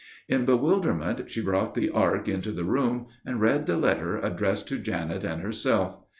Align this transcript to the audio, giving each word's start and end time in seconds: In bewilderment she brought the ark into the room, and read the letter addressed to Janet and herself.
In 0.27 0.45
bewilderment 0.45 1.29
she 1.29 1.43
brought 1.43 1.75
the 1.75 1.91
ark 1.91 2.27
into 2.27 2.51
the 2.51 2.63
room, 2.63 3.05
and 3.23 3.39
read 3.39 3.67
the 3.67 3.77
letter 3.77 4.17
addressed 4.17 4.67
to 4.69 4.79
Janet 4.79 5.23
and 5.23 5.43
herself. 5.43 5.99